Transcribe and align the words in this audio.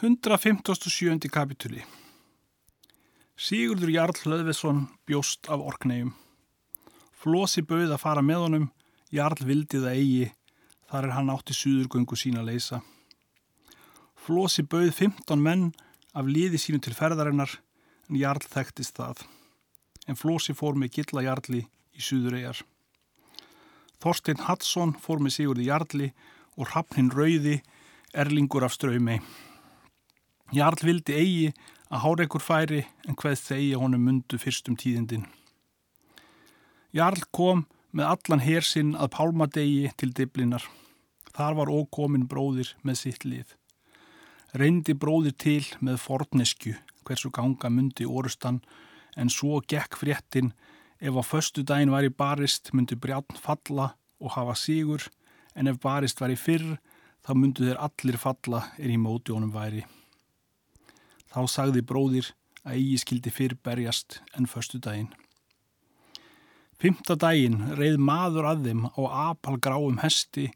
157. 0.00 1.30
kapitúli 1.32 1.80
Sigurdur 3.32 3.88
Jarl 3.88 4.12
Hlöðvesson 4.12 4.82
bjóst 5.08 5.48
af 5.48 5.62
orknegjum. 5.64 6.10
Flosi 7.16 7.62
bauð 7.64 7.94
að 7.94 8.02
fara 8.02 8.20
með 8.20 8.42
honum, 8.42 8.66
Jarl 9.08 9.40
vildi 9.48 9.80
það 9.80 9.94
eigi, 9.94 10.26
þar 10.92 11.08
er 11.08 11.14
hann 11.16 11.32
átti 11.32 11.56
suðurgöngu 11.56 12.18
sína 12.20 12.42
að 12.42 12.50
leysa. 12.50 12.82
Flosi 14.20 14.66
bauð 14.68 14.92
15 14.98 15.40
menn 15.40 15.64
af 16.12 16.28
liði 16.28 16.60
sínu 16.60 16.82
til 16.84 16.92
ferðarinnar, 16.92 17.56
en 18.10 18.20
Jarl 18.20 18.44
þekktist 18.44 19.00
það. 19.00 19.24
En 20.04 20.20
Flosi 20.20 20.52
fór 20.52 20.76
með 20.76 21.00
gilla 21.00 21.24
Jarli 21.30 21.64
í 21.96 22.04
suðuregar. 22.04 22.60
Þorstein 24.04 24.44
Hadsson 24.44 24.92
fór 25.00 25.24
með 25.24 25.38
Sigurði 25.40 25.72
Jarli 25.72 26.12
og 26.60 26.68
Hrafnin 26.68 27.08
Rauði, 27.16 27.62
erlingur 28.12 28.68
af 28.68 28.76
ströymei. 28.76 29.22
Jarl 30.54 30.78
vildi 30.86 31.14
eigi 31.18 31.46
að 31.90 32.02
háreikur 32.04 32.42
færi 32.42 32.84
en 33.08 33.16
hvað 33.18 33.40
þegi 33.42 33.72
honum 33.80 34.04
mundu 34.06 34.38
fyrstum 34.38 34.76
tíðindin. 34.78 35.26
Jarl 36.94 37.22
kom 37.34 37.64
með 37.90 38.12
allan 38.12 38.44
hersinn 38.44 38.94
að 38.94 39.12
pálmadegi 39.16 39.90
til 39.98 40.12
diblinar. 40.14 40.62
Þar 41.34 41.58
var 41.58 41.72
ókomin 41.72 42.28
bróðir 42.30 42.74
með 42.86 43.00
sitt 43.02 43.26
lið. 43.26 43.56
Reyndi 44.56 44.94
bróðir 44.94 45.34
til 45.36 45.64
með 45.80 45.98
fornesku 46.04 46.76
hversu 47.06 47.30
ganga 47.34 47.70
mundi 47.70 48.06
orustan 48.06 48.62
en 49.16 49.30
svo 49.32 49.60
gekk 49.68 49.98
fréttin 50.00 50.52
ef 51.00 51.18
á 51.18 51.22
förstu 51.26 51.66
daginn 51.66 51.92
var 51.92 52.06
í 52.06 52.12
barist 52.22 52.72
myndi 52.72 52.96
brjátn 52.96 53.38
falla 53.42 53.92
og 54.22 54.32
hafa 54.38 54.56
sigur 54.56 55.10
en 55.54 55.68
ef 55.68 55.82
barist 55.82 56.22
var 56.22 56.32
í 56.32 56.38
fyrr 56.38 56.78
þá 57.26 57.34
myndu 57.34 57.66
þeir 57.66 57.82
allir 57.88 58.18
falla 58.22 58.66
er 58.78 58.90
í 58.94 58.98
móti 59.00 59.34
honum 59.34 59.52
væri. 59.52 59.84
Þá 61.32 61.40
sagði 61.50 61.82
bróðir 61.86 62.32
að 62.64 62.80
eigi 62.80 62.98
skildi 63.02 63.32
fyrr 63.34 63.56
berjast 63.66 64.20
en 64.36 64.48
förstu 64.50 64.80
daginn. 64.82 65.12
Fymta 66.76 67.16
daginn 67.16 67.72
reið 67.78 67.96
maður 68.02 68.50
að 68.50 68.66
þeim 68.66 68.82
á 68.92 69.02
apalgráum 69.30 70.02
hesti 70.02 70.50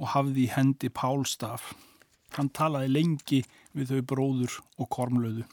og 0.00 0.12
hafði 0.14 0.46
í 0.46 0.52
hendi 0.54 0.88
pálstaf. 0.88 1.74
Hann 2.36 2.48
talaði 2.48 2.92
lengi 2.92 3.42
við 3.76 3.92
þau 3.92 4.02
bróður 4.12 4.58
og 4.80 4.90
kormlöðu. 4.92 5.44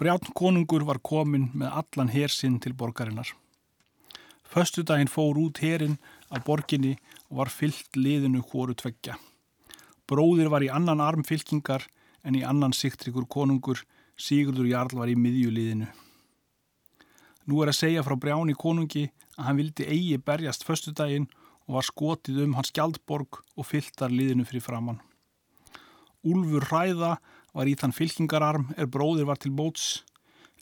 Brjátn 0.00 0.32
konungur 0.34 0.86
var 0.88 0.98
komin 1.04 1.50
með 1.54 1.76
allan 1.82 2.10
hersinn 2.10 2.58
til 2.60 2.72
borgarinnar. 2.74 3.28
Föstu 4.42 4.82
daginn 4.84 5.08
fór 5.08 5.38
út 5.40 5.60
herin 5.62 5.98
af 6.28 6.44
borginni 6.48 6.96
og 7.30 7.42
var 7.42 7.52
fyllt 7.52 7.96
liðinu 7.96 8.42
hóru 8.50 8.74
tveggja. 8.76 9.14
Bróðir 10.08 10.50
var 10.52 10.64
í 10.64 10.72
annan 10.72 11.00
arm 11.00 11.24
fylkingar 11.24 11.86
en 12.22 12.38
í 12.38 12.44
annan 12.46 12.74
siktrikur 12.76 13.26
konungur 13.26 13.82
Sigurdur 14.16 14.68
Jarl 14.68 14.94
var 14.98 15.10
í 15.10 15.16
miðjuliðinu. 15.18 15.88
Nú 17.48 17.62
er 17.62 17.72
að 17.72 17.78
segja 17.80 18.02
frá 18.06 18.14
Brjáni 18.20 18.54
konungi 18.54 19.08
að 19.34 19.46
hann 19.48 19.58
vildi 19.58 19.86
eigi 19.88 20.18
berjast 20.22 20.66
föstudaginn 20.66 21.26
og 21.66 21.78
var 21.78 21.86
skotið 21.86 22.44
um 22.44 22.54
hans 22.58 22.70
gjaldborg 22.74 23.40
og 23.56 23.66
fylltar 23.66 24.12
liðinu 24.12 24.46
fyrir 24.46 24.62
framann. 24.62 25.00
Úlfur 26.22 26.68
Ræða 26.70 27.16
var 27.52 27.68
í 27.68 27.74
þann 27.78 27.96
fylkingararm 27.96 28.70
er 28.76 28.86
bróðir 28.86 29.26
var 29.26 29.40
til 29.42 29.50
bóts 29.58 30.04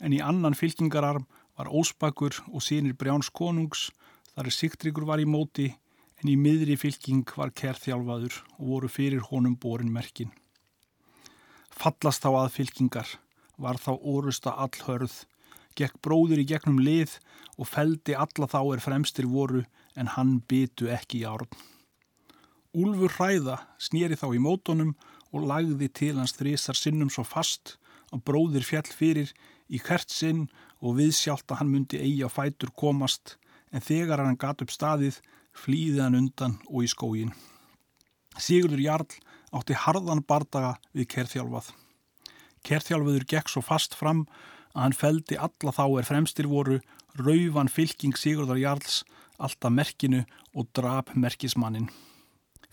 en 0.00 0.14
í 0.16 0.22
annan 0.24 0.56
fylkingararm 0.56 1.26
var 1.58 1.68
Ósbakur 1.68 2.38
og 2.48 2.64
sínir 2.64 2.96
Brjáns 2.96 3.28
konungs 3.28 3.90
þar 4.32 4.48
er 4.48 4.56
siktrikur 4.56 5.04
var 5.04 5.20
í 5.20 5.28
móti 5.28 5.68
en 6.20 6.32
í 6.32 6.36
miðri 6.40 6.78
fylking 6.80 7.28
var 7.36 7.52
kerþjálfaður 7.56 8.40
og 8.56 8.64
voru 8.72 8.88
fyrir 8.88 9.26
honum 9.28 9.56
borin 9.60 9.92
merkin. 9.92 10.32
Fallast 11.70 12.24
þá 12.24 12.30
að 12.44 12.54
fylkingar, 12.58 13.10
var 13.60 13.78
þá 13.80 13.92
orusta 13.98 14.54
allhörð, 14.58 15.24
gekk 15.78 16.00
bróður 16.04 16.42
í 16.42 16.46
gegnum 16.50 16.80
lið 16.82 17.18
og 17.56 17.68
feldi 17.70 18.16
alla 18.16 18.48
þá 18.50 18.60
er 18.74 18.82
fremstir 18.84 19.28
voru 19.30 19.64
en 19.96 20.10
hann 20.16 20.40
bytu 20.50 20.90
ekki 20.92 21.22
í 21.22 21.28
árn. 21.28 21.48
Úlfur 22.76 23.14
hræða 23.16 23.56
snýri 23.82 24.18
þá 24.18 24.28
í 24.36 24.42
mótonum 24.42 24.94
og 25.34 25.46
lagði 25.50 25.88
til 25.90 26.16
hans 26.18 26.36
þrísar 26.38 26.78
sinnum 26.78 27.10
svo 27.10 27.24
fast 27.26 27.76
að 28.14 28.24
bróðir 28.26 28.66
fjall 28.66 28.86
fyrir 28.86 29.32
í 29.70 29.78
hvert 29.82 30.10
sinn 30.10 30.48
og 30.80 30.96
viðsjált 30.98 31.50
að 31.50 31.62
hann 31.62 31.72
myndi 31.72 32.00
eigi 32.02 32.26
á 32.26 32.30
fætur 32.30 32.72
komast 32.74 33.36
en 33.70 33.82
þegar 33.84 34.24
hann 34.24 34.38
gat 34.38 34.62
upp 34.64 34.72
staðið 34.74 35.20
flýði 35.54 36.02
hann 36.02 36.18
undan 36.18 36.58
og 36.68 36.84
í 36.86 36.90
skógin. 36.90 37.34
Sigurður 38.38 38.82
Jarl 38.82 39.18
átti 39.54 39.76
harðan 39.76 40.22
bardaga 40.26 40.76
við 40.96 41.08
kerþjálfað. 41.14 41.72
Kerþjálfaður 42.66 43.26
gekk 43.32 43.50
svo 43.50 43.62
fast 43.64 43.96
fram 43.96 44.26
að 44.74 44.82
hann 44.84 44.96
feldi 44.96 45.38
alla 45.40 45.74
þá 45.74 45.84
er 45.88 46.08
fremstir 46.08 46.48
voru 46.50 46.78
raufan 47.18 47.72
fylking 47.72 48.16
Sigurðar 48.18 48.60
Jarls 48.60 49.02
alltaf 49.40 49.72
merkinu 49.72 50.24
og 50.54 50.68
drap 50.76 51.14
merkismannin. 51.16 51.88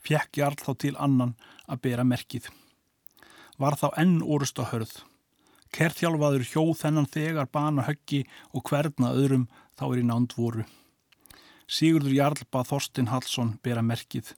Fjekk 0.04 0.40
Jarl 0.42 0.60
þá 0.60 0.72
til 0.84 0.96
annan 1.00 1.36
að 1.68 1.84
bera 1.88 2.06
merkið. 2.08 2.50
Var 3.58 3.78
þá 3.80 3.88
enn 4.04 4.18
orusta 4.22 4.68
hörð. 4.70 4.92
Kerþjálfaður 5.74 6.46
hjóð 6.48 6.74
þennan 6.82 7.10
þegar 7.12 7.50
bana 7.52 7.88
höggi 7.88 8.24
og 8.54 8.64
hverna 8.70 9.12
öðrum 9.16 9.48
þá 9.80 9.86
er 9.90 10.02
í 10.02 10.06
nánd 10.08 10.36
voru. 10.38 10.68
Sigurður 11.68 12.16
Jarl 12.16 12.46
bað 12.52 12.70
Þorstin 12.72 13.10
Hallsson 13.12 13.58
bera 13.64 13.84
merkið. 13.84 14.32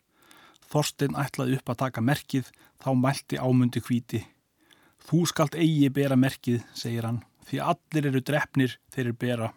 Þorstein 0.69 1.17
ætlaði 1.17 1.57
upp 1.57 1.71
að 1.71 1.79
taka 1.83 2.03
merkið, 2.05 2.49
þá 2.77 2.89
mælti 2.93 3.39
ámundi 3.41 3.81
hvíti. 3.81 4.21
Þú 5.09 5.23
skalt 5.31 5.57
eigi 5.57 5.89
bera 5.89 6.17
merkið, 6.19 6.61
segir 6.77 7.07
hann, 7.07 7.23
því 7.47 7.61
allir 7.71 8.09
eru 8.11 8.21
drefnir 8.21 8.75
þeir 8.93 9.05
eru 9.07 9.15
bera. 9.23 9.49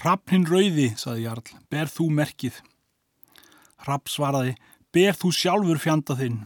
Rappnin 0.00 0.46
rauði, 0.48 0.90
saði 0.96 1.26
Jarl, 1.26 1.48
ber 1.72 1.88
þú 1.92 2.10
merkið. 2.16 2.60
Rapp 3.86 4.08
svaraði, 4.12 4.54
ber 4.92 5.16
þú 5.16 5.32
sjálfur 5.36 5.80
fjanda 5.80 6.16
þinn. 6.16 6.42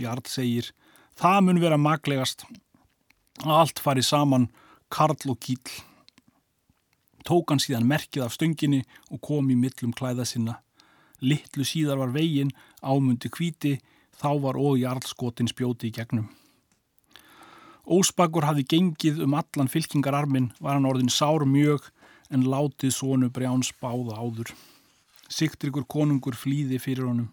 Jarl 0.00 0.24
segir, 0.28 0.70
það 1.16 1.42
mun 1.44 1.60
vera 1.60 1.80
maglegast. 1.80 2.44
Allt 3.44 3.80
fari 3.84 4.04
saman, 4.04 4.48
karl 4.92 5.16
og 5.32 5.40
kýll. 5.40 5.76
Tók 7.26 7.50
hann 7.50 7.60
síðan 7.60 7.88
merkið 7.88 8.28
af 8.28 8.36
stönginni 8.36 8.84
og 9.10 9.20
kom 9.24 9.48
í 9.50 9.56
millum 9.58 9.92
klæða 9.96 10.28
sinna. 10.28 10.60
Littlu 11.20 11.64
síðar 11.64 12.00
var 12.02 12.12
veginn, 12.14 12.52
ámundi 12.82 13.30
kvíti, 13.32 13.76
þá 14.16 14.30
var 14.42 14.58
og 14.60 14.80
jarlskotin 14.80 15.48
spjóti 15.50 15.90
í 15.90 15.94
gegnum. 15.96 16.28
Ósbakur 17.86 18.48
hafði 18.48 18.64
gengið 18.66 19.20
um 19.22 19.36
allan 19.38 19.70
fylkingararmin, 19.70 20.50
var 20.58 20.74
hann 20.74 20.88
orðin 20.88 21.12
sár 21.12 21.46
mjög 21.46 21.86
en 22.34 22.48
látið 22.50 22.96
svonu 22.96 23.30
brjáns 23.30 23.70
báða 23.78 24.18
áður. 24.18 24.50
Sigtrikur 25.30 25.86
konungur 25.86 26.34
flýði 26.34 26.80
fyrir 26.82 27.06
honum. 27.06 27.30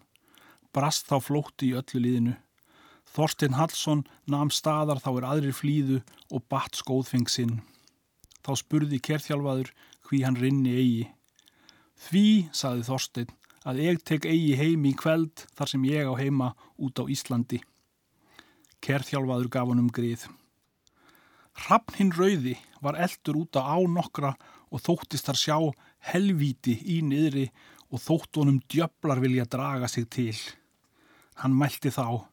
Brast 0.74 1.10
þá 1.10 1.18
flótti 1.22 1.70
í 1.72 1.76
öllu 1.78 2.00
liðinu. 2.02 2.36
Þorstein 3.14 3.54
Hallsson 3.54 4.02
namn 4.30 4.50
staðar 4.50 5.02
þá 5.02 5.10
er 5.12 5.26
aðrir 5.28 5.54
flýðu 5.54 6.00
og 6.30 6.46
batt 6.50 6.78
skóðfeng 6.78 7.30
sinn. 7.30 7.60
Þá 8.42 8.52
spurði 8.58 8.98
kerþjálfaður 9.02 9.70
hví 10.08 10.22
hann 10.24 10.38
rinni 10.38 10.74
eigi. 10.74 11.04
Því, 11.94 12.26
saði 12.52 12.86
Þorstein, 12.88 13.30
að 13.64 13.80
ég 13.84 14.00
tek 14.04 14.26
eigi 14.28 14.56
heimi 14.60 14.92
í 14.92 14.98
kveld 14.98 15.46
þar 15.56 15.72
sem 15.72 15.84
ég 15.88 16.08
á 16.08 16.14
heima 16.20 16.52
út 16.76 17.00
á 17.00 17.04
Íslandi. 17.08 17.60
Kerþjálfaður 18.84 19.48
gaf 19.52 19.70
hann 19.70 19.84
um 19.86 19.92
grið. 19.92 20.26
Hrafn 21.64 22.10
rauði 22.12 22.58
var 22.84 22.98
eldur 23.00 23.40
út 23.44 23.56
á 23.56 23.78
nokkra 23.88 24.34
og 24.74 24.82
þóttist 24.84 25.30
þar 25.30 25.40
sjá 25.40 25.58
helvíti 26.10 26.76
í 26.96 27.00
niðri 27.06 27.46
og 27.94 28.02
þótt 28.02 28.40
honum 28.40 28.60
djöflar 28.68 29.22
vilja 29.22 29.46
draga 29.48 29.88
sig 29.88 30.08
til. 30.10 30.36
Hann 31.40 31.54
mælti 31.56 31.92
þá. 31.94 32.26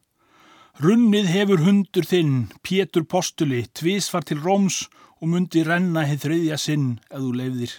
Runnið 0.82 1.28
hefur 1.28 1.62
hundur 1.66 2.06
þinn, 2.08 2.48
Pétur 2.64 3.04
Postuli, 3.04 3.66
tvísvar 3.76 4.24
til 4.24 4.40
Róms 4.42 4.86
og 5.20 5.30
myndi 5.30 5.62
renna 5.66 6.04
heið 6.08 6.22
þriðja 6.26 6.58
sinn 6.58 6.86
ef 7.10 7.20
þú 7.20 7.32
leifðir. 7.38 7.74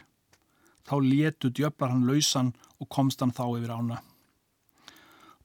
Þá 0.87 0.95
létu 1.03 1.49
djöflar 1.49 1.93
hann 1.93 2.07
lausan 2.07 2.53
og 2.83 2.89
komst 2.91 3.23
hann 3.23 3.33
þá 3.35 3.45
yfir 3.55 3.73
ána. 3.73 4.01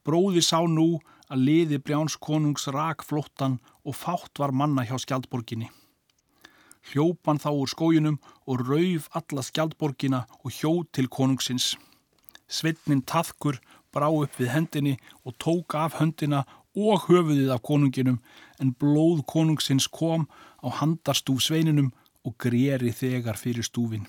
Bróði 0.05 0.43
sá 0.43 0.61
nú 0.67 0.99
að 1.29 1.45
liði 1.47 1.79
Brjáns 1.85 2.17
konungs 2.17 2.67
rak 2.73 3.05
flottan 3.05 3.59
og 3.85 3.97
fátt 3.97 4.41
var 4.41 4.55
manna 4.57 4.87
hjá 4.89 4.97
skjaldborginni. 5.03 5.69
Hljópan 6.89 7.41
þá 7.43 7.51
úr 7.53 7.69
skójunum 7.69 8.17
og 8.49 8.63
rauf 8.65 9.11
alla 9.19 9.45
skjaldborgina 9.45 10.23
og 10.41 10.55
hjó 10.57 10.73
til 10.97 11.11
konungsins. 11.13 11.75
Sveitnin 12.49 13.03
taðkur 13.05 13.59
brá 13.93 14.09
upp 14.09 14.39
við 14.41 14.55
hendinni 14.55 14.95
og 15.25 15.37
tók 15.43 15.77
af 15.77 15.99
höndina 16.01 16.47
og 16.79 17.05
höfuðið 17.09 17.53
af 17.53 17.65
konunginum 17.67 18.23
en 18.63 18.73
blóð 18.81 19.25
konungsins 19.29 19.89
kom 19.93 20.25
á 20.65 20.69
handarstúf 20.81 21.43
sveininum 21.45 21.93
og 22.25 22.39
greri 22.41 22.95
þegar 22.95 23.37
fyrir 23.37 23.67
stúfin. 23.67 24.09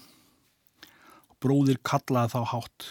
Bróðir 1.40 1.80
kallaði 1.84 2.36
þá 2.36 2.42
hátt. 2.54 2.88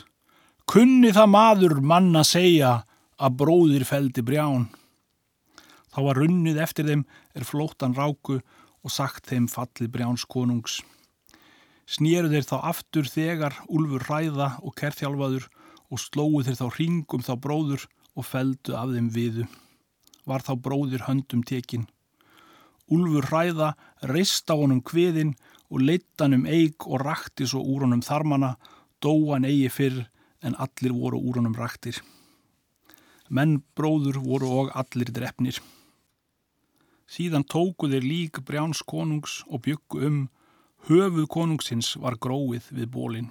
Kunni 0.69 1.15
það 1.17 1.29
maður 1.32 1.73
manna 1.81 2.20
segja 2.29 2.82
að 3.17 3.37
bróðir 3.41 3.87
feldi 3.88 4.20
brján. 4.20 4.67
Þá 5.88 5.99
var 6.05 6.19
runnið 6.20 6.59
eftir 6.61 6.85
þeim 6.85 7.05
er 7.32 7.47
flóttan 7.49 7.94
ráku 7.97 8.37
og 8.37 8.93
sagt 8.93 9.31
þeim 9.31 9.47
fallið 9.49 9.88
brjáns 9.94 10.26
konungs. 10.29 10.82
Snýru 11.88 12.29
þeir 12.29 12.44
þá 12.50 12.56
aftur 12.69 13.09
þegar 13.09 13.56
úlfur 13.65 14.05
ræða 14.11 14.50
og 14.61 14.75
kerþjálfaður 14.76 15.47
og 15.88 16.03
slóu 16.03 16.44
þeir 16.44 16.61
þá 16.61 16.67
ringum 16.75 17.25
þá 17.25 17.32
bróður 17.47 17.88
og 18.12 18.29
feldu 18.29 18.76
af 18.76 18.93
þeim 18.93 19.09
viðu. 19.17 19.49
Var 20.29 20.44
þá 20.44 20.53
bróðir 20.69 21.06
höndum 21.09 21.47
tekin. 21.49 21.88
Úlfur 22.93 23.31
ræða 23.32 23.73
reist 24.12 24.53
á 24.53 24.55
honum 24.61 24.85
kviðin 24.85 25.32
og 25.73 25.81
leittan 25.81 26.37
um 26.37 26.44
eig 26.44 26.76
og 26.85 27.00
rakti 27.09 27.49
svo 27.49 27.65
úr 27.65 27.88
honum 27.88 28.05
þarmana, 28.05 28.59
dóan 29.00 29.49
eigi 29.49 29.73
fyrr 29.73 30.05
en 30.43 30.56
allir 30.58 30.94
voru 30.94 31.20
úr 31.20 31.40
honum 31.40 31.56
raktir. 31.56 32.00
Menn 33.29 33.62
bróður 33.76 34.20
voru 34.25 34.50
og 34.62 34.70
allir 34.75 35.11
drefnir. 35.12 35.58
Síðan 37.08 37.44
tóku 37.44 37.88
þeir 37.88 38.05
lík 38.05 38.40
brjáns 38.44 38.82
konungs 38.85 39.43
og 39.49 39.64
byggu 39.64 40.05
um, 40.08 40.20
höfuð 40.88 41.26
konungsins 41.32 41.94
var 41.96 42.19
gróið 42.20 42.69
við 42.70 42.90
bólinn. 42.93 43.31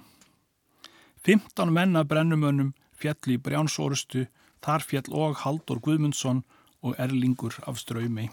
Fymtan 1.22 1.72
menna 1.74 2.04
brennumönnum 2.04 2.74
fjall 2.98 3.34
í 3.34 3.38
brjánsorustu, 3.38 4.26
þar 4.62 4.82
fjall 4.82 5.14
og 5.14 5.40
Haldur 5.44 5.80
Guðmundsson 5.82 6.42
og 6.82 6.98
Erlingur 6.98 7.54
af 7.66 7.78
ströymi. 7.78 8.28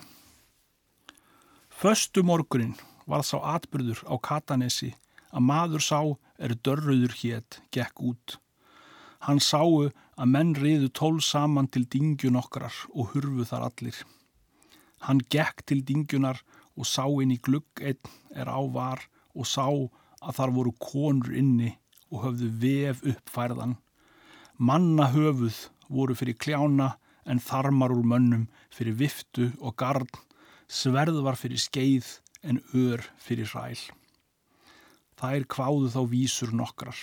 Föstu 1.70 2.24
morgunin 2.24 2.76
var 3.06 3.26
sá 3.26 3.38
atbyrður 3.38 4.02
á 4.10 4.16
Katanesi 4.18 4.94
að 5.36 5.46
maður 5.50 5.84
sá 5.84 6.00
er 6.40 6.56
dörruður 6.66 7.14
hétt 7.22 7.60
gekk 7.76 8.02
út. 8.02 8.38
Hann 9.20 9.40
sáu 9.40 9.88
að 10.16 10.32
menn 10.32 10.54
riðu 10.56 10.90
tól 10.90 11.22
saman 11.22 11.68
til 11.68 11.86
dingjun 11.92 12.40
okkar 12.40 12.74
og 12.94 13.14
hurfu 13.14 13.46
þar 13.48 13.70
allir. 13.70 13.98
Hann 15.06 15.22
gekk 15.30 15.66
til 15.70 15.84
dingjunar 15.86 16.42
og 16.76 16.88
sá 16.90 17.06
inn 17.22 17.34
í 17.36 17.40
glugg 17.42 17.82
einn 17.82 18.14
er 18.36 18.50
á 18.52 18.60
var 18.74 19.06
og 19.36 19.48
sá 19.48 19.68
að 19.70 20.38
þar 20.38 20.54
voru 20.58 20.74
konur 20.82 21.34
inni 21.36 21.72
og 22.12 22.24
höfðu 22.26 22.52
vef 22.62 23.04
uppfærðan. 23.04 23.76
Manna 24.58 25.10
höfuð 25.12 25.68
voru 25.90 26.16
fyrir 26.18 26.40
kljána 26.40 26.96
en 27.26 27.42
þarmar 27.42 27.94
úr 27.96 28.06
mönnum 28.08 28.48
fyrir 28.74 28.98
viftu 29.00 29.52
og 29.60 29.76
garn, 29.82 30.10
sverð 30.68 31.22
var 31.26 31.38
fyrir 31.40 31.62
skeið 31.62 32.08
en 32.46 32.62
ör 32.74 33.04
fyrir 33.22 33.52
ræl. 33.54 33.80
Þær 35.20 35.46
kváðu 35.50 35.92
þá 35.94 36.02
vísur 36.12 36.52
nokkrar. 36.54 36.98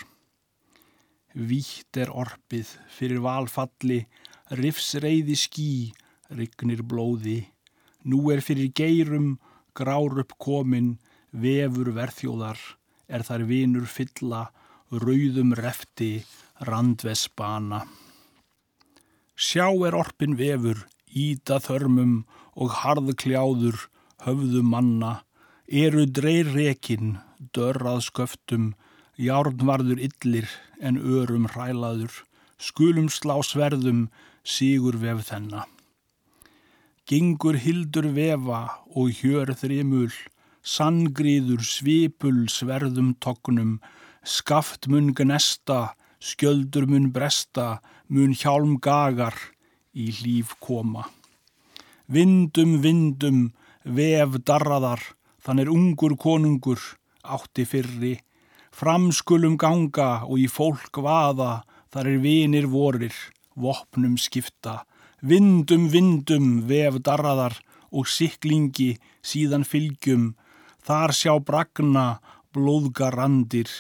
Vítt 1.32 1.96
er 1.96 2.12
orpið 2.12 2.75
fyrir 2.93 3.23
valfalli, 3.25 4.05
rifsreiði 4.52 5.37
skí, 5.38 5.73
rygnir 6.32 6.82
blóði, 6.84 7.40
Nú 8.02 8.32
er 8.34 8.40
fyrir 8.43 8.73
geirum, 8.75 9.37
grár 9.79 10.19
upp 10.19 10.34
komin, 10.43 10.96
vefur 11.31 11.93
verðjóðar, 11.94 12.58
er 13.06 13.23
þar 13.23 13.44
vinur 13.46 13.87
fylla, 13.87 14.49
rauðum 14.90 15.55
refti, 15.55 16.25
randvesbana. 16.67 17.85
Sjá 19.38 19.69
er 19.87 19.94
orpin 19.94 20.35
vefur, 20.38 20.82
íta 21.06 21.61
þörmum 21.62 22.25
og 22.58 22.75
harðkljáður, 22.82 23.87
höfðu 24.26 24.62
manna, 24.67 25.23
eru 25.67 26.05
dreir 26.06 26.50
rekin, 26.56 27.20
dörrað 27.55 28.02
sköftum, 28.08 28.73
járnvarður 29.19 30.00
illir 30.00 30.49
en 30.81 30.99
örum 30.99 31.49
hrælaður, 31.53 32.12
skulum 32.59 33.09
slá 33.12 33.38
sverðum, 33.44 34.09
sígur 34.44 34.97
vef 35.03 35.26
þennan. 35.29 35.69
Gengur 37.06 37.59
hildur 37.59 38.09
vefa 38.14 38.62
og 38.94 39.11
hjör 39.19 39.53
þrimul, 39.59 40.12
sanngriður 40.62 41.64
svipul 41.67 42.47
sverðum 42.49 43.14
tognum, 43.20 43.81
skaft 44.23 44.87
mun 44.87 45.11
gnesta, 45.19 45.94
skjöldur 46.23 46.87
mun 46.87 47.11
bresta, 47.12 47.82
mun 48.06 48.32
hjálm 48.38 48.79
gagar 48.79 49.35
í 49.93 50.12
líf 50.23 50.55
koma. 50.62 51.09
Vindum, 52.06 52.79
vindum, 52.85 53.50
vef 53.82 54.38
darraðar, 54.47 55.03
þann 55.43 55.62
er 55.64 55.73
ungur 55.73 56.14
konungur, 56.17 56.79
átti 57.23 57.67
fyrri, 57.67 58.20
framskulum 58.72 59.58
ganga 59.60 60.24
og 60.26 60.40
í 60.40 60.48
fólk 60.48 60.98
vaða, 61.04 61.62
þar 61.92 62.08
er 62.14 62.22
vinir 62.24 62.66
vorir, 62.72 63.14
vopnum 63.54 64.16
skipta, 64.16 64.82
Vindum, 65.22 65.84
vindum, 65.86 66.64
vef 66.66 66.96
darraðar 67.06 67.54
og 67.94 68.08
siklingi 68.10 68.96
síðan 69.22 69.62
fylgjum, 69.62 70.32
þar 70.82 71.14
sjá 71.14 71.36
bragna, 71.38 72.19
blóðgarandir, 72.50 73.70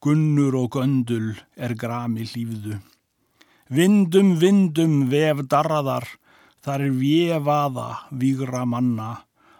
gunnur 0.00 0.56
og 0.56 0.78
göndul 0.78 1.34
er 1.52 1.74
grami 1.76 2.24
hlýfðu. 2.24 2.78
Vindum, 3.68 4.38
vindum, 4.40 4.94
vef 5.12 5.44
darraðar, 5.52 6.08
þar 6.64 6.86
er 6.86 6.96
vefaða, 6.96 7.88
vigra 8.16 8.64
manna, 8.64 9.10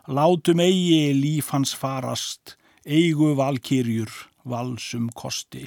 látum 0.08 0.64
eigi 0.64 1.12
líf 1.20 1.52
hans 1.52 1.76
farast, 1.76 2.56
eigu 2.88 3.34
valkyrjur, 3.36 4.08
valsum 4.46 5.10
kosti. 5.14 5.66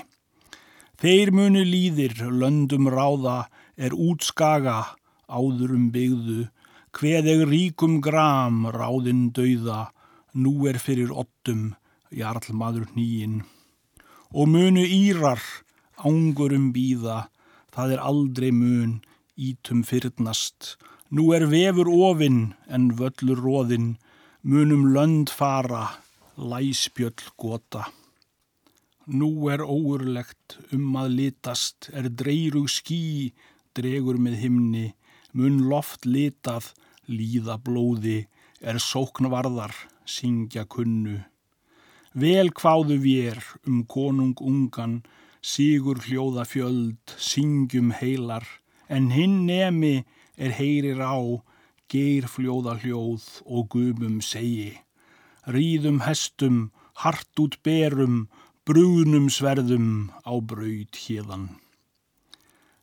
Þeir 1.00 1.32
munu 1.32 1.62
líðir, 1.64 2.18
löndum 2.28 2.90
ráða, 2.92 3.48
er 3.80 3.94
útskaga, 3.96 4.96
áðurum 5.32 5.92
byggðu, 5.94 6.50
hveðeg 6.96 7.46
ríkum 7.48 8.00
gram 8.04 8.66
ráðinn 8.74 9.30
dauða, 9.36 9.94
nú 10.34 10.68
er 10.68 10.80
fyrir 10.82 11.14
ottum, 11.14 11.74
jarlmaður 12.12 12.90
nýinn. 12.98 13.44
Og 14.36 14.50
munu 14.52 14.84
írar, 14.84 15.40
ángurum 16.04 16.74
býða, 16.76 17.30
það 17.72 17.96
er 17.96 18.04
aldrei 18.12 18.52
mun, 18.52 19.00
ítum 19.40 19.86
fyrnast. 19.88 20.76
Nú 21.10 21.32
er 21.34 21.48
vefur 21.50 21.88
ofinn 21.90 22.54
en 22.68 22.92
völlur 23.00 23.40
róðinn, 23.40 23.96
munum 24.44 24.90
lönd 24.94 25.32
fara, 25.32 25.96
læspjöll 26.36 27.32
gota. 27.40 27.88
Nú 29.10 29.50
er 29.50 29.64
óurlegt 29.66 30.60
um 30.70 30.94
að 31.02 31.16
litast, 31.18 31.88
er 31.98 32.12
dreyrug 32.14 32.68
skí, 32.70 33.34
dregur 33.74 34.20
með 34.22 34.36
himni, 34.44 34.84
mun 35.34 35.64
loft 35.72 36.06
litað, 36.06 36.68
líða 37.10 37.56
blóði, 37.58 38.28
er 38.62 38.78
sóknvarðar, 38.78 39.74
syngja 40.06 40.68
kunnu. 40.70 41.24
Vel 42.14 42.54
hváðu 42.54 43.00
vér 43.02 43.42
um 43.66 43.80
konung 43.90 44.38
ungan, 44.46 45.00
sígur 45.42 46.04
hljóða 46.06 46.46
fjöld, 46.46 47.02
syngjum 47.18 47.90
heilar, 47.98 48.46
en 48.94 49.10
hinn 49.10 49.48
nemi 49.48 50.04
er 50.38 50.54
heyrir 50.54 51.02
á, 51.02 51.18
geir 51.90 52.30
fljóða 52.30 52.78
hljóð 52.84 53.26
og 53.50 53.72
gumum 53.74 54.22
segi. 54.22 54.76
Ríðum 55.50 56.04
hestum, 56.06 56.70
hart 57.02 57.42
út 57.42 57.58
berum, 57.66 58.28
brúnum 58.68 59.30
sverðum 59.34 60.10
á 60.24 60.34
braud 60.40 61.02
hérðan 61.06 61.50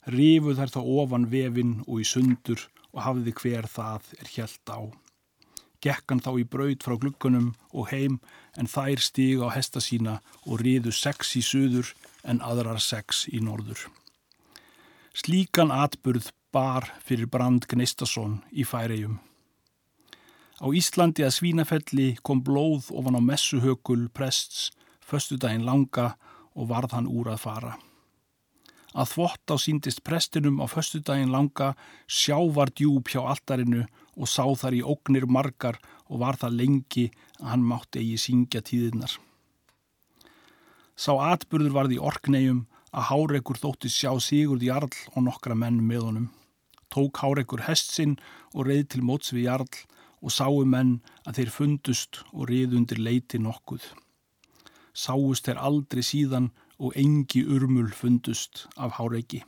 rifu 0.06 0.54
þær 0.54 0.70
þá 0.70 0.80
ofan 1.02 1.26
vefin 1.30 1.72
og 1.86 2.00
í 2.02 2.06
sundur 2.06 2.62
og 2.94 3.02
hafði 3.04 3.34
hver 3.40 3.66
það 3.70 4.12
er 4.20 4.30
hjælt 4.30 4.70
á. 4.70 4.80
Gekkan 5.82 6.22
þá 6.22 6.30
í 6.40 6.46
braud 6.48 6.82
frá 6.82 6.96
glukkunum 6.98 7.52
og 7.74 7.90
heim 7.90 8.20
en 8.56 8.70
þær 8.70 9.02
stíg 9.02 9.42
á 9.42 9.50
hesta 9.52 9.82
sína 9.82 10.20
og 10.46 10.62
riðu 10.62 10.94
sex 10.94 11.34
í 11.36 11.42
söður 11.44 11.92
en 12.24 12.40
aðrar 12.40 12.80
sex 12.80 13.26
í 13.28 13.42
norður. 13.42 13.82
Slíkan 15.16 15.72
atburð 15.74 16.30
bar 16.52 16.88
fyrir 17.04 17.28
Brand 17.28 17.66
Gneistason 17.68 18.40
í 18.52 18.64
færegjum. 18.64 19.18
Á 20.56 20.66
Íslandi 20.72 21.26
að 21.26 21.36
Svínafelli 21.36 22.08
kom 22.24 22.40
blóð 22.40 22.88
ofan 22.96 23.18
á 23.18 23.20
messuhökul 23.20 24.06
prests 24.08 24.70
förstu 25.06 25.38
daginn 25.38 25.66
langa 25.66 26.16
og 26.56 26.70
varð 26.72 26.96
hann 26.96 27.06
úr 27.06 27.30
að 27.30 27.44
fara. 27.44 27.76
Að 28.96 29.10
þvott 29.12 29.52
á 29.52 29.56
síndist 29.60 30.00
prestinum 30.08 30.62
á 30.64 30.66
föstudaginn 30.72 31.32
langa 31.34 31.74
sjávar 32.08 32.72
djúb 32.72 33.10
hjá 33.12 33.20
altarinu 33.28 33.84
og 34.16 34.30
sá 34.32 34.44
þar 34.56 34.78
í 34.78 34.80
ógnir 34.80 35.26
margar 35.28 35.76
og 36.08 36.22
var 36.22 36.38
það 36.40 36.56
lengi 36.62 37.04
að 37.42 37.50
hann 37.50 37.66
mátti 37.68 38.00
eigi 38.00 38.16
syngja 38.24 38.62
tíðinnar. 38.64 39.12
Sá 40.96 41.12
atbyrður 41.12 41.76
varði 41.76 42.00
orknegjum 42.00 42.64
að 42.96 43.08
Hárekur 43.10 43.60
þótti 43.60 43.92
sjá 43.92 44.14
Sigurd 44.16 44.64
Jarl 44.64 44.88
og 45.12 45.26
nokkra 45.26 45.58
menn 45.58 45.82
með 45.84 46.08
honum. 46.08 46.30
Tók 46.88 47.20
Hárekur 47.20 47.66
hest 47.66 47.92
sinn 47.92 48.16
og 48.54 48.70
reið 48.70 48.88
til 48.94 49.04
móts 49.04 49.34
við 49.36 49.50
Jarl 49.50 49.84
og 50.24 50.32
sáu 50.32 50.64
menn 50.64 50.96
að 51.28 51.42
þeir 51.42 51.54
fundust 51.58 52.22
og 52.32 52.48
reið 52.48 52.78
undir 52.80 53.02
leiti 53.02 53.42
nokkuð. 53.42 53.84
Sáust 54.96 55.44
þeir 55.44 55.60
aldrei 55.60 56.02
síðan 56.06 56.48
og 56.80 56.96
engi 56.96 57.42
urmul 57.44 57.90
fundust 57.92 58.64
af 58.76 58.96
háreiki. 58.96 59.42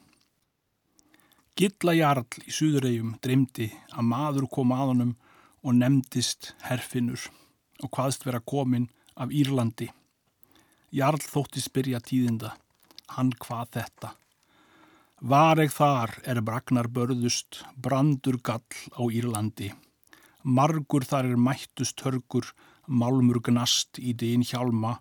Gilla 1.58 1.94
Jarl 1.96 2.44
í 2.44 2.52
Suðuregjum 2.54 3.16
dreymdi 3.24 3.70
að 3.90 4.08
maður 4.12 4.46
kom 4.52 4.74
að 4.76 4.92
honum 4.92 5.14
og 5.64 5.74
nefndist 5.80 6.52
herfinur 6.68 7.24
og 7.82 7.90
hvaðst 7.94 8.26
vera 8.28 8.40
komin 8.44 8.86
af 9.16 9.32
Írlandi. 9.34 9.88
Jarl 10.94 11.20
þótti 11.20 11.64
spyrja 11.64 11.98
tíðinda, 12.00 12.54
hann 13.16 13.32
hvað 13.42 13.74
þetta. 13.78 14.12
Vareg 15.18 15.72
þar 15.74 16.14
er 16.30 16.40
bragnar 16.46 16.86
börðust, 16.94 17.64
brandur 17.74 18.38
gall 18.38 18.62
á 18.94 19.02
Írlandi. 19.10 19.72
Margur 20.44 21.04
þar 21.04 21.32
er 21.32 21.40
mættust 21.42 22.04
hörgur, 22.06 22.46
málmur 22.86 23.42
gnast 23.42 23.98
í 23.98 24.14
dýn 24.14 24.46
hjálma. 24.46 25.00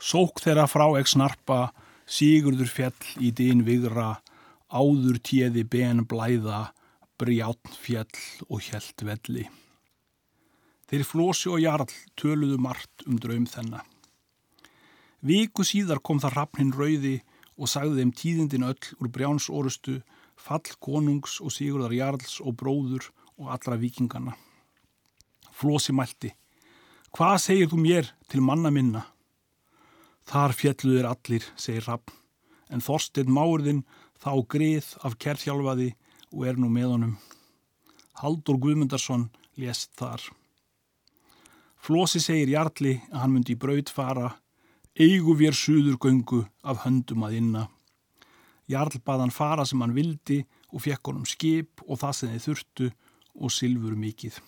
Sók 0.00 0.42
þeirra 0.42 0.66
frá 0.70 0.86
ekk 0.98 1.10
snarpa, 1.10 1.72
sigurður 2.06 2.70
fjell 2.70 3.10
í 3.22 3.30
dýn 3.30 3.62
vigra, 3.66 4.20
áður 4.68 5.20
tíði 5.22 5.64
ben 5.64 6.02
blæða, 6.08 6.72
brjátn 7.20 7.76
fjell 7.78 8.18
og 8.48 8.64
hjælt 8.66 9.04
velli. 9.06 9.46
Þeir 10.90 11.04
flósi 11.08 11.50
og 11.50 11.62
jarl 11.62 11.92
töluðu 12.20 12.58
margt 12.60 13.06
um 13.06 13.16
draum 13.22 13.46
þennan. 13.48 13.86
Viku 15.24 15.64
síðar 15.64 16.02
kom 16.04 16.20
það 16.20 16.36
rafnin 16.36 16.74
rauði 16.74 17.14
og 17.56 17.70
sagði 17.70 18.02
þeim 18.02 18.12
tíðindin 18.18 18.66
öll 18.68 18.90
úr 18.98 19.08
brjáns 19.08 19.46
orustu, 19.48 20.02
fall 20.36 20.66
konungs 20.82 21.38
og 21.40 21.54
sigurðar 21.54 21.94
jarls 21.96 22.40
og 22.42 22.58
bróður 22.60 23.08
og 23.38 23.48
allra 23.54 23.78
vikingana. 23.80 24.34
Flósi 25.54 25.94
mælti, 25.94 26.34
hvað 27.14 27.36
segir 27.46 27.70
þú 27.70 27.80
mér 27.80 28.10
til 28.28 28.42
manna 28.44 28.74
minna? 28.74 29.06
Þar 30.24 30.54
fjalluður 30.56 31.10
allir, 31.10 31.44
segir 31.56 31.84
rafn, 31.88 32.14
en 32.72 32.80
Þorstein 32.84 33.30
Máurðinn 33.30 33.84
þá 34.20 34.32
grið 34.48 34.94
af 35.04 35.18
kerþjálfaði 35.20 35.90
og 36.32 36.46
er 36.48 36.58
nú 36.58 36.70
með 36.72 36.94
honum. 36.94 37.18
Haldur 38.22 38.58
Guðmundarsson 38.62 39.28
lést 39.60 39.92
þar. 39.98 40.22
Flósi 41.84 42.22
segir 42.24 42.54
Jarlí 42.54 42.96
að 43.12 43.20
hann 43.20 43.34
myndi 43.34 43.52
í 43.52 43.60
braut 43.60 43.90
fara, 43.92 44.30
eigu 44.96 45.34
vér 45.36 45.56
suður 45.58 45.98
göngu 46.00 46.44
af 46.64 46.86
höndum 46.86 47.26
að 47.26 47.36
inna. 47.42 47.64
Jarl 48.70 48.96
bað 49.04 49.26
hann 49.26 49.34
fara 49.34 49.66
sem 49.68 49.82
hann 49.84 49.92
vildi 49.92 50.40
og 50.72 50.86
fekk 50.86 51.10
honum 51.10 51.28
skip 51.28 51.82
og 51.84 52.00
það 52.00 52.16
sem 52.16 52.32
þið 52.32 52.46
þurftu 52.46 52.90
og 53.34 53.52
silfur 53.52 53.96
mikið. 54.00 54.38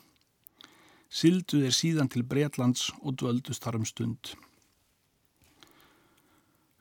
Silduð 1.12 1.68
er 1.68 1.76
síðan 1.76 2.09
til 2.11 2.25
Breitlands 2.25 2.88
og 3.02 3.18
dvöldust 3.21 3.62
þar 3.66 3.83
um 3.83 3.87
stund. 3.87 4.33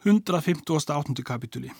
158. 0.05 1.23
kapituli 1.25 1.71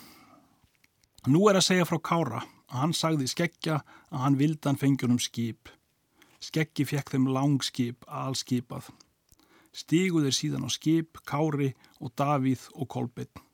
Nú 1.29 1.43
er 1.45 1.59
að 1.59 1.65
segja 1.67 1.85
frá 1.85 1.99
Kára 2.09 2.39
að 2.41 2.79
hann 2.79 2.95
sagði 2.97 3.27
skeggja 3.29 3.75
að 4.09 4.23
hann 4.23 4.37
vildan 4.39 4.79
fengjunum 4.81 5.19
skip. 5.21 5.69
Skeggi 6.41 6.87
fekk 6.89 7.13
þeim 7.13 7.27
langskip, 7.29 8.01
allskipað. 8.09 8.89
Stíguð 9.69 10.25
er 10.31 10.37
síðan 10.39 10.65
á 10.65 10.73
skip, 10.73 11.21
Kári 11.21 11.75
og 12.01 12.15
Davíð 12.17 12.65
og 12.73 12.89
Kolbinn. 12.89 13.45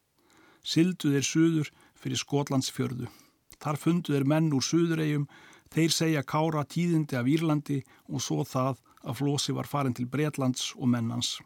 Silduð 0.64 1.20
er 1.20 1.28
suður 1.28 1.76
fyrir 2.00 2.24
Skotlandsfjörðu. 2.24 3.12
Þar 3.60 3.84
funduð 3.84 4.22
er 4.22 4.30
menn 4.32 4.54
úr 4.56 4.64
suðuregjum, 4.64 5.28
þeir 5.68 6.00
segja 6.00 6.24
Kára 6.24 6.64
tíðindi 6.64 7.20
af 7.20 7.28
Írlandi 7.28 7.84
og 8.08 8.24
svo 8.24 8.48
það 8.48 8.80
að 9.04 9.20
Flósi 9.20 9.52
var 9.52 9.68
farin 9.68 10.00
til 10.00 10.08
Breitlands 10.08 10.72
og 10.80 10.88
mennans. 10.96 11.42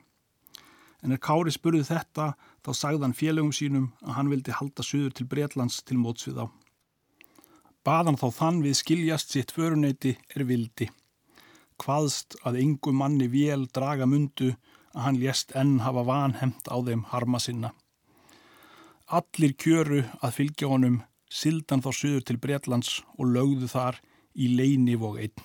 En 1.06 1.14
er 1.14 1.22
Kári 1.22 1.52
spurðið 1.54 1.92
þetta, 1.92 2.32
þá 2.66 2.72
sagðan 2.74 3.14
félögum 3.14 3.52
sínum 3.54 3.92
að 4.02 4.16
hann 4.18 4.30
vildi 4.32 4.56
halda 4.58 4.82
suður 4.82 5.14
til 5.14 5.28
Breitlands 5.30 5.84
til 5.86 6.00
mótsvið 6.02 6.40
á. 6.42 6.46
Baðan 7.86 8.18
þá 8.18 8.28
þann 8.34 8.62
við 8.66 8.80
skiljast 8.80 9.36
sitt 9.36 9.54
föruneyti 9.54 10.16
er 10.34 10.48
vildi. 10.50 10.90
Hvaðst 11.78 12.40
að 12.42 12.58
engu 12.64 12.96
manni 12.98 13.30
vél 13.30 13.68
draga 13.70 14.10
mundu 14.10 14.56
að 14.96 15.04
hann 15.06 15.20
lést 15.22 15.54
enn 15.54 15.78
hafa 15.86 16.08
vanhemt 16.10 16.66
á 16.74 16.78
þeim 16.82 17.06
harma 17.12 17.42
sinna. 17.44 17.76
Allir 19.06 19.54
kjöru 19.62 20.02
að 20.26 20.38
fylgja 20.40 20.72
honum 20.72 21.04
sildan 21.30 21.86
þá 21.86 21.92
suður 21.94 22.26
til 22.26 22.42
Breitlands 22.42 23.04
og 23.20 23.30
lögðu 23.36 23.70
þar 23.70 24.02
í 24.34 24.50
leini 24.58 24.98
vog 24.98 25.22
einn. 25.22 25.38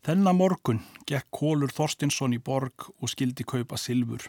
Þennan 0.00 0.38
morgun 0.38 0.78
gekk 1.04 1.26
Kólur 1.36 1.68
Þorstinsson 1.76 2.32
í 2.32 2.38
borg 2.40 2.86
og 2.88 3.10
skildi 3.12 3.44
kaupa 3.44 3.76
silfur. 3.76 4.22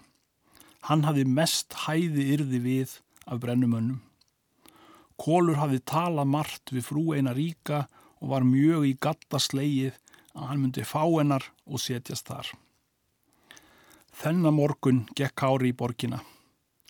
Hann 0.83 1.05
hafði 1.07 1.23
mest 1.31 1.77
hæði 1.85 2.25
yrði 2.33 2.59
við 2.65 2.95
af 3.23 3.39
brennumönnum. 3.39 4.01
Kólur 5.15 5.61
hafði 5.61 5.79
talað 5.87 6.27
margt 6.33 6.73
við 6.75 6.89
frú 6.89 7.05
eina 7.15 7.31
ríka 7.37 7.85
og 8.19 8.33
var 8.33 8.43
mjög 8.43 8.89
í 8.89 8.97
gatta 8.99 9.39
sleið 9.39 9.95
að 10.35 10.49
hann 10.49 10.61
myndi 10.65 10.83
fá 10.83 11.05
hennar 11.05 11.47
og 11.63 11.79
setjast 11.79 12.27
þar. 12.27 12.51
Þennan 14.11 14.59
morgun 14.59 15.01
gekk 15.15 15.39
Kári 15.39 15.71
í 15.71 15.77
borgina. 15.77 16.19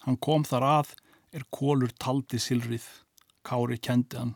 Hann 0.07 0.17
kom 0.17 0.41
þar 0.41 0.69
að 0.71 0.95
er 1.37 1.45
Kólur 1.53 1.93
taldi 2.01 2.41
silrið. 2.41 2.89
Kári 3.45 3.77
kendi 3.77 4.17
hann. 4.17 4.33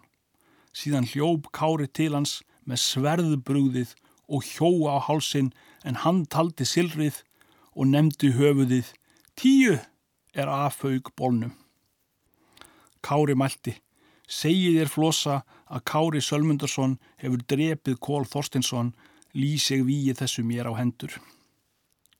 Síðan 0.70 1.10
hljóp 1.10 1.50
Kári 1.50 1.90
til 1.90 2.14
hans 2.14 2.44
með 2.62 2.84
sverðbrúðið 2.86 3.98
og 4.28 4.44
hjóa 4.44 4.98
á 4.98 5.06
hálsin 5.08 5.52
en 5.86 6.02
hann 6.04 6.26
taldi 6.26 6.66
silrið 6.66 7.22
og 7.76 7.90
nefndi 7.92 8.32
höfuðið 8.36 8.94
Tíu 9.36 9.76
er 10.32 10.48
aðfaug 10.48 11.12
bólnum. 11.20 11.52
Kári 13.04 13.36
mælti. 13.36 13.74
Segið 14.26 14.80
þér 14.80 14.90
flosa 14.90 15.36
að 15.68 15.84
Kári 15.92 16.22
Sölmundarsson 16.24 16.96
hefur 17.22 17.44
drepið 17.52 18.00
Kól 18.00 18.24
Þorstinsson 18.26 18.94
lýseg 19.36 19.84
víið 19.86 20.22
þessu 20.22 20.46
mér 20.48 20.72
á 20.72 20.74
hendur. 20.80 21.20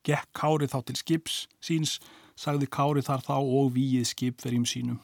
Gekk 0.06 0.28
Kári 0.36 0.68
þá 0.70 0.82
til 0.86 0.98
skips 1.00 1.38
síns, 1.64 1.98
sagði 2.36 2.68
Kári 2.68 3.02
þar 3.02 3.24
þá 3.26 3.38
og 3.40 3.72
víið 3.78 4.06
skipverjum 4.12 4.68
sínum. 4.68 5.00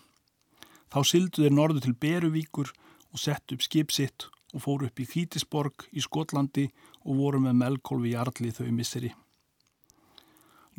Þá 0.92 1.00
sildu 1.08 1.46
þeir 1.46 1.56
norðu 1.56 1.86
til 1.88 1.96
Beruvíkur 1.96 2.76
og 3.12 3.24
sett 3.24 3.56
upp 3.56 3.64
skip 3.64 3.96
sitt 3.96 4.28
og 4.54 4.64
fóru 4.64 4.88
upp 4.90 5.00
í 5.00 5.08
Hvítisborg 5.08 5.88
í 5.92 6.04
Skotlandi 6.04 6.68
og 7.06 7.20
voru 7.20 7.42
með 7.44 7.60
melkólfi 7.62 8.14
jarli 8.16 8.52
þau 8.56 8.72
misseri. 8.76 9.12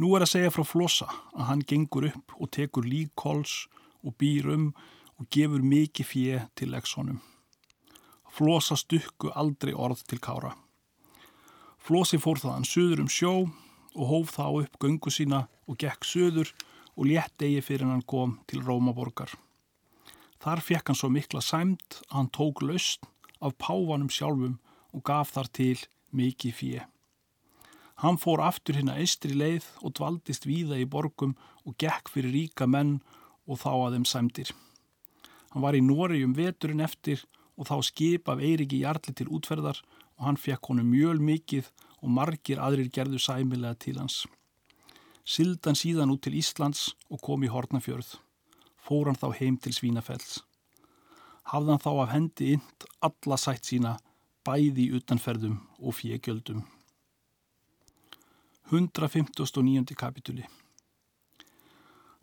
Nú 0.00 0.14
er 0.16 0.24
að 0.24 0.32
segja 0.32 0.52
frá 0.52 0.64
Flossa 0.64 1.08
að 1.36 1.48
hann 1.50 1.66
gengur 1.68 2.08
upp 2.08 2.34
og 2.38 2.50
tekur 2.56 2.86
líkkols 2.88 3.66
og 4.02 4.16
býr 4.20 4.48
um 4.54 4.70
og 5.20 5.28
gefur 5.30 5.62
mikið 5.62 6.08
fjö 6.08 6.40
til 6.58 6.72
leksonum. 6.72 7.20
Flossa 8.32 8.78
stukku 8.80 9.30
aldrei 9.36 9.74
orð 9.76 10.00
til 10.08 10.20
kára. 10.22 10.54
Flossi 11.82 12.18
fór 12.22 12.40
þaðan 12.40 12.66
söður 12.66 13.04
um 13.04 13.10
sjó 13.12 13.34
og 13.42 14.04
hóf 14.08 14.34
þá 14.36 14.46
upp 14.62 14.78
göngu 14.80 15.12
sína 15.12 15.44
og 15.68 15.78
gekk 15.82 16.08
söður 16.08 16.52
og 16.96 17.08
létt 17.08 17.44
eigi 17.44 17.60
fyrir 17.64 17.90
hann 17.90 18.04
kom 18.08 18.38
til 18.48 18.64
Rómaborgar. 18.64 19.30
Þar 20.42 20.64
fekk 20.64 20.90
hann 20.90 20.98
svo 20.98 21.12
mikla 21.12 21.42
sæmt 21.44 22.00
að 22.08 22.16
hann 22.16 22.32
tók 22.34 22.64
lausn 22.64 23.11
af 23.42 23.58
páfanum 23.58 24.10
sjálfum 24.10 24.58
og 24.94 25.04
gaf 25.04 25.34
þar 25.34 25.50
til 25.58 25.78
mikið 26.14 26.54
fjö. 26.58 26.80
Hann 28.02 28.18
fór 28.18 28.42
aftur 28.42 28.78
hérna 28.78 28.96
eistri 28.98 29.34
leið 29.36 29.66
og 29.82 29.94
dvaldist 29.98 30.46
víða 30.48 30.80
í 30.80 30.88
borgum 30.88 31.36
og 31.66 31.76
gekk 31.78 32.10
fyrir 32.10 32.34
ríka 32.34 32.66
menn 32.66 33.00
og 33.46 33.60
þá 33.62 33.72
að 33.74 33.96
þeim 33.96 34.06
sæmdir. 34.10 34.50
Hann 35.52 35.62
var 35.62 35.76
í 35.76 35.84
Nóri 35.84 36.22
um 36.26 36.34
veturinn 36.34 36.82
eftir 36.82 37.22
og 37.56 37.68
þá 37.68 37.76
skip 37.86 38.30
af 38.32 38.42
Eiriki 38.42 38.80
Jarli 38.82 39.14
til 39.14 39.30
útferðar 39.30 39.82
og 40.18 40.26
hann 40.26 40.40
fekk 40.40 40.70
honum 40.70 40.90
mjöl 40.90 41.20
mikið 41.22 41.68
og 42.02 42.14
margir 42.16 42.62
aðrir 42.62 42.90
gerðu 42.90 43.20
sæmilega 43.22 43.78
til 43.78 43.98
hans. 44.00 44.24
Sildan 45.22 45.78
síðan 45.78 46.10
út 46.10 46.24
til 46.26 46.34
Íslands 46.34 46.88
og 47.06 47.22
kom 47.22 47.44
í 47.46 47.52
Hortnafjörð. 47.52 48.16
Fór 48.82 49.10
hann 49.10 49.20
þá 49.20 49.28
heim 49.38 49.58
til 49.62 49.76
Svínafells. 49.76 50.40
Hafðan 51.50 51.82
þá 51.82 51.90
af 51.92 52.12
hendi 52.12 52.52
ynd 52.56 52.86
alla 53.02 53.38
sætt 53.40 53.66
sína 53.66 53.96
bæði 54.46 54.90
utanferðum 54.98 55.58
og 55.82 55.96
fjögjöldum. 55.98 56.62
159. 58.70 59.94
kapituli 59.98 60.46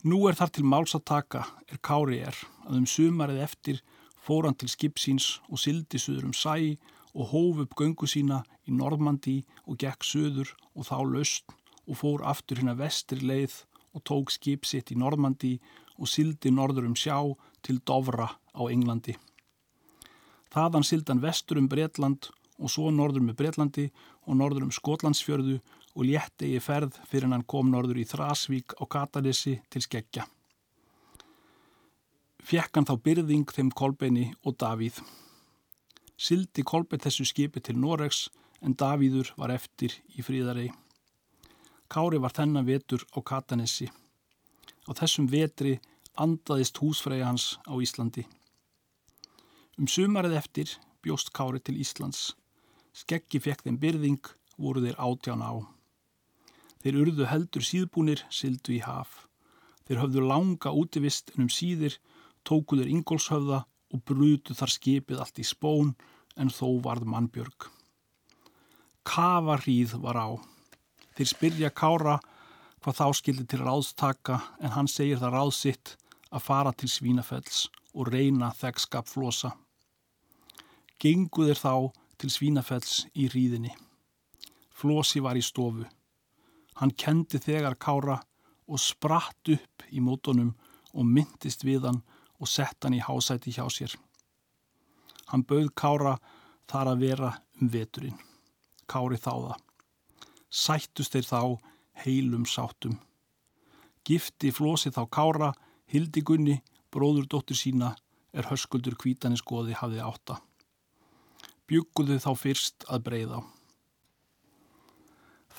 Nú 0.07 0.21
er 0.29 0.37
þar 0.39 0.51
til 0.55 0.63
máls 0.63 0.95
að 0.95 1.03
taka 1.11 1.43
er 1.67 1.81
Kári 1.83 2.21
er 2.23 2.37
að 2.65 2.77
um 2.79 2.87
sumarið 2.87 3.41
eftir 3.43 3.81
fór 4.23 4.47
hann 4.47 4.55
til 4.55 4.71
skipsíns 4.71 5.27
og 5.51 5.59
sildi 5.59 5.99
söður 5.99 6.29
um 6.29 6.33
sæ 6.33 6.77
og 7.13 7.33
hóf 7.33 7.59
upp 7.65 7.75
göngu 7.75 8.07
sína 8.07 8.39
í 8.63 8.71
Normandi 8.71 9.41
og 9.67 9.77
gekk 9.83 10.07
söður 10.07 10.53
og 10.73 10.87
þá 10.87 10.97
löst 11.11 11.51
og 11.85 11.99
fór 11.99 12.23
aftur 12.31 12.61
hérna 12.61 12.77
vestri 12.79 13.19
leið 13.19 13.59
og 13.93 14.05
tók 14.07 14.31
skip 14.31 14.65
sitt 14.65 14.93
í 14.93 14.97
Normandi 14.97 15.57
og 15.99 16.07
sildi 16.07 16.51
norður 16.55 16.87
um 16.89 16.95
sjá 16.95 17.17
til 17.65 17.81
Dovra 17.85 18.29
á 18.31 18.61
Englandi. 18.71 19.17
Þaðan 20.49 20.87
sildi 20.87 21.11
hann 21.11 21.23
vestur 21.23 21.59
um 21.59 21.67
Breitland 21.69 22.31
og 22.59 22.71
svo 22.71 22.89
norður 22.91 23.23
með 23.25 23.37
Breitlandi 23.39 23.85
og 24.27 24.39
norður 24.39 24.67
um 24.67 24.73
Skotlandsfjörðu 24.73 25.59
og 25.95 26.05
létti 26.07 26.53
í 26.55 26.59
ferð 26.63 26.99
fyrir 27.09 27.31
hann 27.31 27.45
kom 27.49 27.71
norður 27.71 28.01
í 28.01 28.07
Þrasvík 28.07 28.75
á 28.77 28.83
Katanissi 28.89 29.59
til 29.71 29.83
skeggja. 29.83 30.25
Fjekk 32.49 32.77
hann 32.77 32.87
þá 32.87 32.95
byrðing 33.05 33.51
þeim 33.53 33.71
Kolbeini 33.71 34.29
og 34.43 34.57
Davíð. 34.57 35.01
sildi 36.19 36.63
Kolbett 36.63 37.05
þessu 37.05 37.25
skipi 37.25 37.61
til 37.63 37.77
Noregs 37.79 38.27
en 38.61 38.75
Davíður 38.75 39.33
var 39.37 39.51
eftir 39.51 39.93
í 40.17 40.23
fríðarei. 40.25 40.69
Kári 41.87 42.19
var 42.19 42.33
þennan 42.35 42.67
vetur 42.67 43.05
á 43.15 43.19
Katanessi. 43.23 43.87
Á 44.89 44.91
þessum 44.97 45.29
vetri 45.29 45.77
andaðist 46.17 46.81
húsfræði 46.81 47.25
hans 47.27 47.45
á 47.69 47.77
Íslandi. 47.77 48.25
Um 49.77 49.85
sumarið 49.85 50.33
eftir 50.41 50.71
bjóst 51.05 51.29
Kári 51.31 51.61
til 51.61 51.77
Íslands. 51.77 52.33
Skeggi 52.91 53.39
fekk 53.39 53.67
þeim 53.67 53.77
byrðing, 53.79 54.23
voru 54.57 54.81
þeir 54.83 54.97
átján 54.97 55.45
á. 55.45 55.53
Þeir 56.81 56.97
urðu 57.03 57.27
heldur 57.29 57.63
síðbúnir, 57.63 58.25
sildu 58.33 58.73
í 58.75 58.81
haf. 58.83 59.27
Þeir 59.85 60.01
höfðu 60.03 60.25
langa 60.25 60.73
útivist 60.75 61.31
en 61.35 61.45
um 61.45 61.51
síðir 61.53 61.99
tókuður 62.47 62.89
Ingólfshöfða 62.89 63.63
og 63.93 64.03
brutu 64.05 64.55
þar 64.57 64.73
skipið 64.73 65.21
allt 65.21 65.39
í 65.41 65.45
spón 65.47 65.93
en 66.39 66.51
þó 66.53 66.79
varð 66.83 67.07
mannbjörg. 67.09 67.69
Kavarhýð 69.07 69.95
var 70.03 70.19
á. 70.19 70.29
Þeir 71.15 71.29
spyrja 71.31 71.71
Kára 71.73 72.19
hvað 72.83 72.99
þá 72.99 73.07
skildi 73.19 73.45
til 73.49 73.61
ráðstaka 73.63 74.39
en 74.63 74.75
hann 74.75 74.87
segir 74.87 75.19
það 75.19 75.35
ráðsitt 75.35 75.95
að 76.29 76.45
fara 76.45 76.71
til 76.73 76.89
Svínafells 76.91 77.67
og 77.93 78.11
reyna 78.13 78.51
þeggskap 78.55 79.09
flosa. 79.09 79.51
Gengu 80.99 81.47
þeir 81.47 81.59
þá 81.59 81.73
til 82.19 82.31
Svínafells 82.31 83.05
í 83.15 83.29
rýðinni. 83.31 83.71
Flosi 84.69 85.21
var 85.23 85.39
í 85.39 85.43
stofu. 85.43 85.85
Hann 86.79 86.95
kendi 86.95 87.39
þegar 87.43 87.75
Kára 87.79 88.19
og 88.69 88.79
spratt 88.79 89.51
upp 89.51 89.87
í 89.91 89.99
mótonum 90.03 90.53
og 90.93 91.07
myndist 91.07 91.65
við 91.67 91.87
hann 91.89 92.03
og 92.39 92.47
sett 92.47 92.77
hann 92.83 92.95
í 92.95 93.03
hásæti 93.03 93.51
hjá 93.55 93.65
sér. 93.73 93.95
Hann 95.31 95.43
bauð 95.43 95.73
Kára 95.75 96.15
þar 96.69 96.93
að 96.93 97.03
vera 97.03 97.31
um 97.59 97.71
veturinn. 97.71 98.19
Kári 98.89 99.19
þáða. 99.19 99.57
Sættust 100.49 101.13
þeir 101.13 101.27
þá 101.27 101.41
heilum 102.03 102.45
sátum. 102.49 102.97
Gifti 104.07 104.51
flosi 104.55 104.91
þá 104.95 105.03
Kára, 105.11 105.53
Hildigunni, 105.89 106.59
bróðurdóttur 106.93 107.57
sína, 107.57 107.95
er 108.33 108.47
höskuldur 108.49 108.97
kvítanis 108.99 109.43
goði 109.45 109.75
hafði 109.77 110.03
átta. 110.05 110.39
Bjugguðu 111.69 112.19
þá 112.21 112.31
fyrst 112.37 112.85
að 112.89 113.03
breyða. 113.05 113.41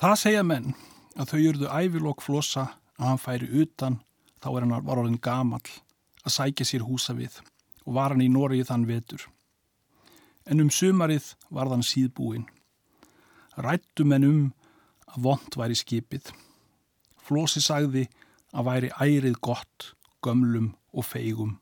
Það 0.01 0.15
segja 0.17 0.43
menn 0.43 0.71
að 1.15 1.31
þau 1.31 1.39
jörðu 1.39 1.67
ævilokk 1.69 2.23
flosa 2.25 2.63
að 2.97 3.07
hann 3.07 3.21
færi 3.21 3.49
utan 3.63 3.99
þá 4.41 4.47
er 4.51 4.63
hann 4.65 4.87
var 4.87 5.01
orðin 5.01 5.21
gamall 5.21 5.67
að 6.25 6.35
sækja 6.35 6.67
sér 6.67 6.85
húsa 6.87 7.13
við 7.17 7.37
og 7.85 7.95
var 7.97 8.13
hann 8.13 8.23
í 8.23 8.29
Noregi 8.31 8.65
þann 8.67 8.87
vetur. 8.89 9.27
En 10.49 10.61
um 10.63 10.71
sumarið 10.73 11.33
var 11.53 11.69
þann 11.69 11.85
síðbúin. 11.85 12.47
Rættum 13.61 14.15
en 14.15 14.27
um 14.27 14.41
að 15.11 15.25
vond 15.27 15.57
væri 15.59 15.77
skipið. 15.77 16.31
Flósi 17.21 17.61
sagði 17.63 18.07
að 18.51 18.67
væri 18.67 18.91
ærið 18.99 19.37
gott, 19.43 19.91
gömlum 20.23 20.73
og 20.91 21.07
feigum 21.07 21.57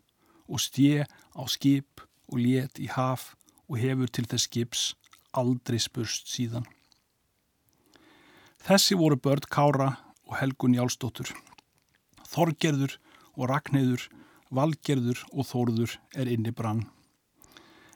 og 0.49 0.61
stje 0.63 1.05
á 1.05 1.43
skip 1.45 2.01
og 2.29 2.41
let 2.41 2.79
í 2.81 2.89
haf 2.89 3.35
og 3.69 3.77
hefur 3.77 4.09
til 4.09 4.25
þess 4.29 4.49
skips 4.49 4.83
aldrei 5.37 5.77
spurst 5.81 6.29
síðan. 6.31 6.65
Þessi 8.65 8.97
voru 8.97 9.15
börn 9.15 9.45
Kára 9.49 9.89
og 10.27 10.37
Helgun 10.41 10.75
Jálsdóttur. 10.75 11.29
Þorgerður 12.29 12.97
og 13.37 13.49
Ragnheður, 13.49 14.09
Valgerður 14.49 15.21
og 15.31 15.47
Þórður 15.47 15.95
er 16.17 16.29
inni 16.29 16.51
brann. 16.51 16.87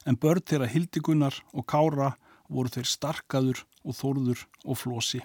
En 0.06 0.18
börn 0.18 0.46
þeirra 0.46 0.70
Hildigunar 0.70 1.42
og 1.54 1.68
Kára 1.70 2.14
voru 2.48 2.70
þeir 2.70 2.90
starkaður 2.90 3.64
og 3.84 3.98
Þórður 3.98 4.46
og 4.64 4.80
Flosi. 4.80 5.22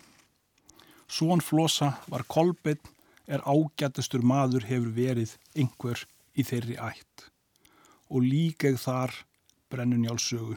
Svon 1.09 1.41
Flosa 1.41 1.95
var 2.13 2.27
Kolbeinn 2.29 2.95
er 3.29 3.41
ágættastur 3.49 4.21
maður 4.25 4.67
hefur 4.69 4.93
verið 4.93 5.35
einhver 5.57 6.05
í 6.37 6.45
þeirri 6.45 6.77
ætt 6.77 7.25
og 8.09 8.25
líkeg 8.25 8.77
þar 8.81 9.15
brennun 9.73 10.05
hjálpsögu. 10.05 10.57